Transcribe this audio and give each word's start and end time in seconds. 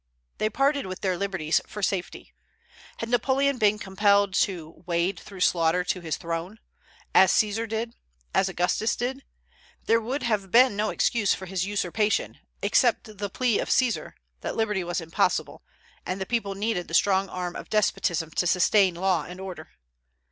They 0.39 0.49
parted 0.49 0.87
with 0.87 1.01
their 1.01 1.15
liberties 1.15 1.61
for 1.67 1.83
safety. 1.83 2.33
Had 2.97 3.09
Napoleon 3.09 3.59
been 3.59 3.77
compelled 3.77 4.33
to 4.33 4.81
"wade 4.87 5.19
through 5.19 5.41
slaughter 5.41 5.83
to 5.83 6.01
his 6.01 6.17
throne," 6.17 6.59
as 7.13 7.31
Caesar 7.33 7.67
did, 7.67 7.93
as 8.33 8.49
Augustus 8.49 8.95
did, 8.95 9.23
there 9.85 10.01
would 10.01 10.23
have 10.23 10.49
been 10.49 10.75
no 10.75 10.89
excuse 10.89 11.35
for 11.35 11.45
his 11.45 11.67
usurpation, 11.67 12.39
except 12.63 13.15
the 13.19 13.29
plea 13.29 13.59
of 13.59 13.69
Caesar, 13.69 14.15
that 14.39 14.55
liberty 14.55 14.83
was 14.83 15.01
impossible, 15.01 15.61
and 16.03 16.19
the 16.19 16.25
people 16.25 16.55
needed 16.55 16.87
the 16.87 16.95
strong 16.95 17.29
arm 17.29 17.55
of 17.55 17.69
despotism 17.69 18.31
to 18.31 18.47
sustain 18.47 18.95
law 18.95 19.23
and 19.25 19.39
order. 19.39 19.69